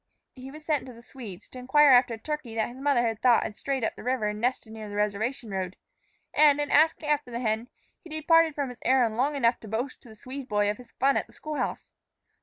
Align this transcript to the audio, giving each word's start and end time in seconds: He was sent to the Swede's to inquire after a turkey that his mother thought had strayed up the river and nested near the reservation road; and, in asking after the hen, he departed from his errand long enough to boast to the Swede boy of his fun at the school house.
He 0.33 0.49
was 0.49 0.65
sent 0.65 0.87
to 0.87 0.93
the 0.93 1.03
Swede's 1.03 1.47
to 1.49 1.59
inquire 1.59 1.91
after 1.91 2.15
a 2.15 2.17
turkey 2.17 2.55
that 2.55 2.69
his 2.69 2.79
mother 2.79 3.13
thought 3.13 3.43
had 3.43 3.55
strayed 3.55 3.83
up 3.83 3.95
the 3.95 4.01
river 4.03 4.25
and 4.29 4.41
nested 4.41 4.73
near 4.73 4.89
the 4.89 4.95
reservation 4.95 5.51
road; 5.51 5.75
and, 6.33 6.59
in 6.59 6.71
asking 6.71 7.07
after 7.07 7.29
the 7.29 7.39
hen, 7.39 7.69
he 8.03 8.09
departed 8.09 8.55
from 8.55 8.69
his 8.69 8.79
errand 8.83 9.15
long 9.15 9.35
enough 9.35 9.59
to 9.59 9.67
boast 9.67 10.01
to 10.01 10.09
the 10.09 10.15
Swede 10.15 10.47
boy 10.49 10.71
of 10.71 10.77
his 10.77 10.93
fun 10.93 11.17
at 11.17 11.27
the 11.27 11.33
school 11.33 11.57
house. 11.57 11.91